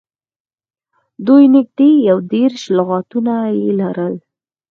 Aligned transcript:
دوی 1.25 1.43
نږدې 1.55 1.89
یو 2.09 2.17
دېرش 2.33 2.61
لغاتونه 2.77 3.33
یې 3.59 3.69
لرل 3.79 4.15